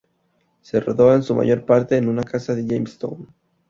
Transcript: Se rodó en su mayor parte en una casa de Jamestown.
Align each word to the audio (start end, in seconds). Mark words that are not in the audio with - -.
Se 0.61 0.79
rodó 0.79 1.13
en 1.13 1.21
su 1.21 1.35
mayor 1.35 1.63
parte 1.63 1.95
en 1.95 2.09
una 2.09 2.23
casa 2.23 2.55
de 2.55 2.63
Jamestown. 2.65 3.27